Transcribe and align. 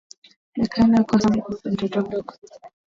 nekana 0.57 1.03
kwa 1.03 1.19
hata 1.19 1.29
mtoto 1.71 2.01
mdogo 2.01 2.33